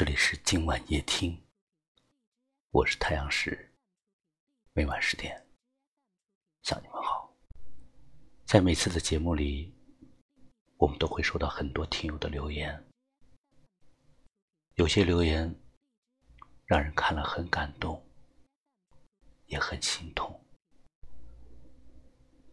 [0.00, 1.38] 这里是今晚夜听，
[2.70, 3.70] 我是太阳石，
[4.72, 5.46] 每晚十点
[6.62, 7.36] 向你们好。
[8.46, 9.70] 在每次的节目里，
[10.78, 12.82] 我们都会收到很多听友的留言，
[14.76, 15.54] 有些留言
[16.64, 18.02] 让人看了很感动，
[19.48, 20.42] 也很心痛。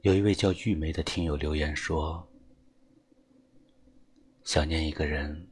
[0.02, 2.30] 有一位叫玉梅的听友留言说
[4.44, 5.50] ：“想念一个人，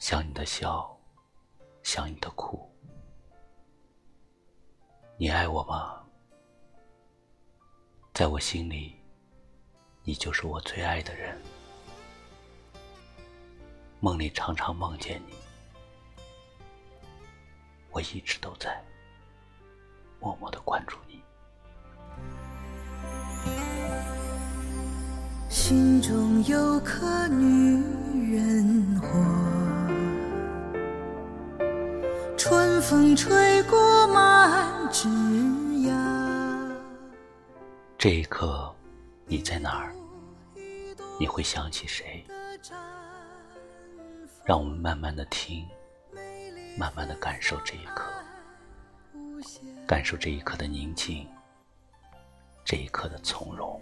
[0.00, 0.98] 想你的笑，
[1.82, 2.58] 想你的哭。
[5.18, 6.00] 你爱我吗？
[8.14, 8.96] 在我心里，
[10.02, 11.38] 你就是我最爱的人。
[14.00, 15.34] 梦里常常梦见你，
[17.90, 18.82] 我一直都在
[20.18, 21.20] 默默的关注你。”
[25.50, 29.08] 心中有颗女人火，
[32.80, 35.08] 风吹过满枝
[35.82, 35.94] 桠。
[37.98, 38.74] 这一刻，
[39.26, 39.94] 你在哪儿？
[41.18, 42.24] 你会想起谁？
[44.44, 45.68] 让我们慢慢的听，
[46.78, 48.10] 慢慢的感受这一刻，
[49.86, 51.28] 感受这一刻的宁静，
[52.64, 53.80] 这一刻的从容。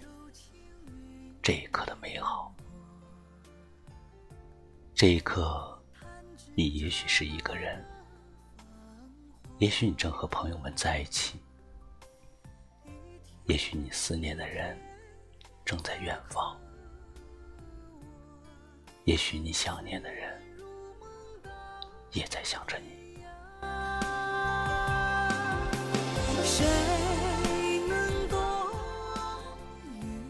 [1.40, 2.52] 这一刻的美好，
[4.94, 5.80] 这一刻，
[6.54, 7.82] 你也许是一个人，
[9.58, 11.36] 也许你正和朋友们在一起，
[13.46, 14.78] 也许你思念的人
[15.64, 16.56] 正在远方，
[19.04, 20.40] 也许你想念的人
[22.12, 23.18] 也在想着你。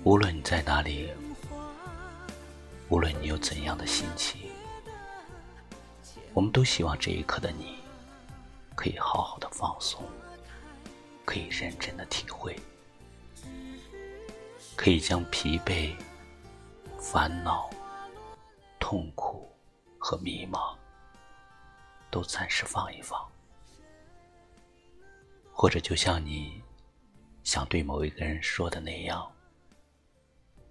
[0.04, 1.12] 无论你在哪里，
[2.88, 4.50] 无论你有怎样的心情，
[6.32, 7.77] 我们都希望这一刻的你，
[8.78, 10.00] 可以好好的放松，
[11.24, 12.56] 可以认真的体会，
[14.76, 15.96] 可以将疲惫、
[16.96, 17.68] 烦恼、
[18.78, 19.52] 痛苦
[19.98, 20.76] 和迷茫
[22.08, 23.20] 都暂时放一放，
[25.52, 26.62] 或者就像你
[27.42, 29.28] 想对某一个人说的那样。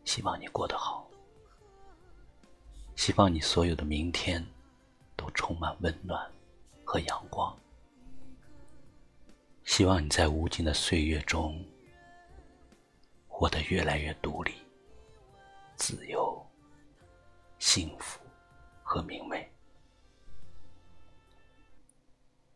[0.06, 1.06] 希望你过得好，
[2.96, 4.42] 希望你所有的明天
[5.18, 6.26] 都充满温暖
[6.86, 7.54] 和阳光。
[9.68, 11.64] 希望你在无尽的岁月中
[13.28, 14.56] 活得越来越独立、
[15.76, 16.44] 自由、
[17.60, 18.20] 幸福
[18.82, 19.48] 和明媚。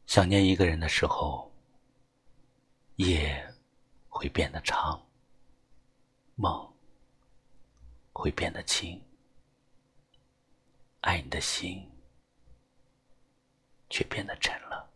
[0.07, 1.51] 想念一个人的时候，
[2.95, 3.45] 夜
[4.07, 4.99] 会变得长，
[6.35, 6.67] 梦。
[8.13, 9.01] 会变得轻，
[10.99, 11.89] 爱你的心
[13.89, 14.90] 却变得沉了。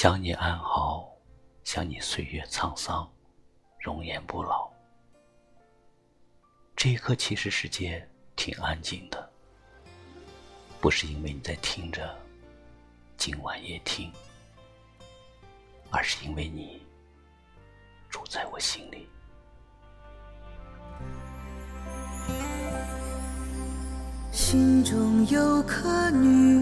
[0.00, 1.12] 想你安好，
[1.62, 3.06] 想你岁月沧桑，
[3.78, 4.66] 容颜不老。
[6.74, 9.30] 这一刻，其实世界挺安静的，
[10.80, 12.16] 不是因为你在听着
[13.18, 14.10] 今晚夜听，
[15.90, 16.82] 而是因为你
[18.08, 19.06] 住在我心里。
[24.32, 26.59] 心中有颗女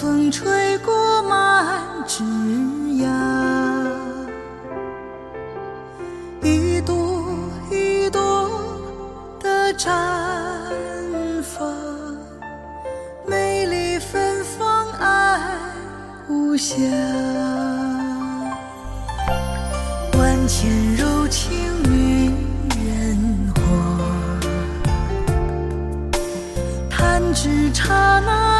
[0.00, 3.04] 风吹过满枝桠，
[6.40, 7.26] 一朵
[7.68, 8.48] 一朵
[9.40, 9.90] 的绽
[11.42, 11.68] 放，
[13.26, 15.40] 美丽芬芳，爱
[16.28, 16.76] 无瑕，
[20.16, 21.58] 万千柔情。
[27.34, 28.57] 只刹那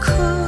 [0.00, 0.47] 刻。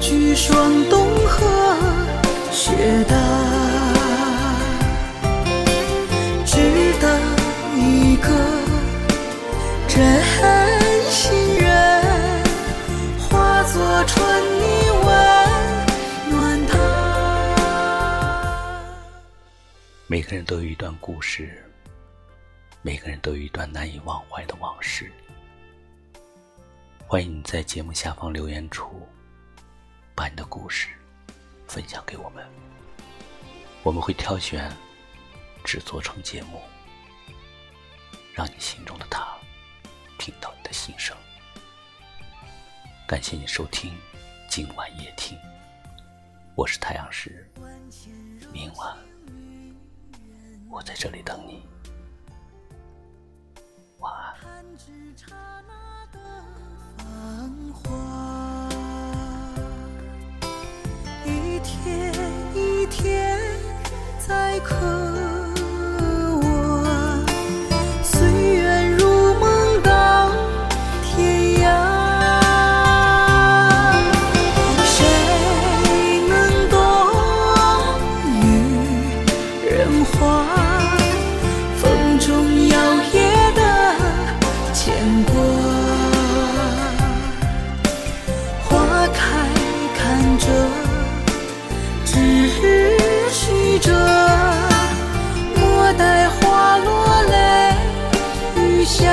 [0.00, 1.76] 举霜冻和
[2.50, 2.72] 雪
[3.04, 3.14] 大，
[6.46, 6.56] 只
[6.98, 7.20] 等
[7.76, 8.28] 一个
[9.86, 10.00] 真
[11.10, 12.02] 心人，
[13.18, 15.10] 化作春泥温
[16.30, 16.78] 暖他。
[20.06, 21.62] 每个人都有一段故事，
[22.80, 25.12] 每个人都有一段难以忘怀的往事。
[27.06, 29.06] 欢迎你在节目下方留言处，
[30.20, 30.88] 把你的故事
[31.66, 32.46] 分享给我们，
[33.82, 34.70] 我们会挑选
[35.64, 36.60] 制作成节目，
[38.34, 39.26] 让你心中的他
[40.18, 41.16] 听到你的心声。
[43.08, 43.96] 感谢你收听
[44.46, 45.38] 今晚夜听，
[46.54, 47.50] 我是太阳石，
[48.52, 48.94] 明晚
[50.68, 51.66] 我在这里等你，
[54.00, 54.36] 晚安。
[56.98, 58.29] 繁华，
[61.70, 62.12] 一天
[62.52, 63.38] 一天
[64.18, 64.74] 在渴
[98.90, 99.06] 想，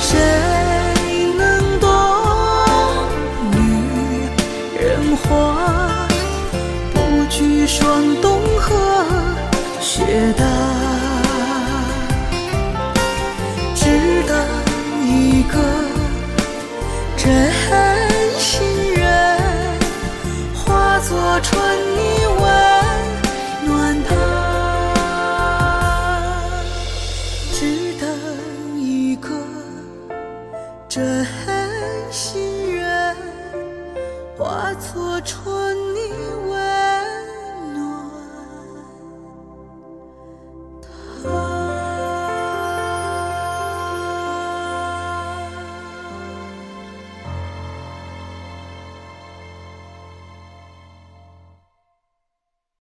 [0.00, 0.18] 谁
[1.38, 1.88] 能懂
[3.52, 3.56] 女
[4.76, 5.28] 人花？
[6.92, 6.98] 不
[7.30, 8.74] 惧霜冻和
[9.80, 10.44] 雪打，
[13.76, 14.36] 只等
[15.06, 15.54] 一个
[17.16, 17.52] 真
[18.36, 19.38] 心人，
[20.56, 21.56] 化作春
[21.94, 22.18] 泥。